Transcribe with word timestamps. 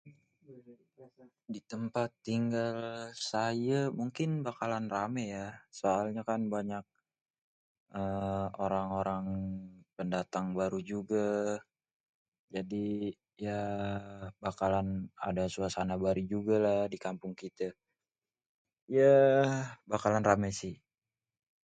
ditempat 1.55 2.09
tinggal 2.27 2.77
sayê 3.29 3.81
mungkin 3.99 4.29
bakalan 4.45 4.85
ramê 4.95 5.25
ya 5.37 5.47
soalnyêkan 5.79 6.41
banyak 6.55 6.85
êê 8.01 8.45
orang-orang 8.65 9.25
pendatang 9.95 10.47
baru 10.59 10.79
juga 10.91 11.27
jadi 12.53 12.85
ya 13.47 13.61
bakalah 14.43 14.83
ada 15.29 15.43
suasana 15.55 15.93
baru 16.05 16.21
jugalah 16.33 16.81
dikampung 16.93 17.33
kitê 17.41 17.67
yêêê 18.95 19.41
bakalah 19.91 20.21
ramé 20.29 20.51
si. 20.59 20.71